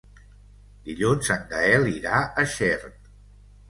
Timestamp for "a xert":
2.47-3.11